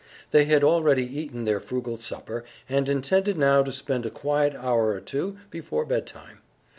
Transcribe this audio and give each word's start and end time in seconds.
They 0.31 0.45
had 0.45 0.63
already 0.63 1.05
eaten 1.05 1.45
their 1.45 1.59
frugal 1.59 1.95
supper, 1.97 2.43
and 2.67 2.89
intended 2.89 3.37
now 3.37 3.61
to 3.61 3.71
spend 3.71 4.03
a 4.03 4.09
quiet 4.09 4.55
hour 4.55 4.87
or 4.87 4.99
two 4.99 5.37
before 5.51 5.85
bedtime. 5.85 6.39